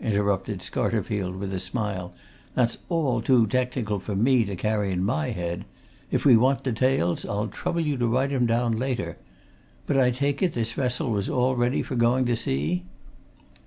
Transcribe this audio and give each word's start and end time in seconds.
interrupted 0.00 0.60
Scarterfield 0.60 1.36
with 1.38 1.52
a 1.52 1.60
smile. 1.60 2.14
"That's 2.54 2.78
all 2.88 3.20
too 3.20 3.46
technical 3.46 3.98
for 4.00 4.16
me 4.16 4.46
to 4.46 4.56
carry 4.56 4.90
in 4.90 5.04
my 5.04 5.28
head! 5.28 5.66
If 6.10 6.24
we 6.24 6.38
want 6.38 6.64
details, 6.64 7.26
I'll 7.26 7.48
trouble 7.48 7.82
you 7.82 7.98
to 7.98 8.06
write 8.08 8.32
'em 8.32 8.46
down 8.46 8.78
later. 8.78 9.18
But 9.86 10.00
I 10.00 10.10
take 10.10 10.42
it 10.42 10.54
this 10.54 10.72
vessel 10.72 11.10
was 11.10 11.28
all 11.28 11.54
ready 11.54 11.82
for 11.82 11.96
going 11.96 12.24
to 12.24 12.34
sea?" 12.34 12.84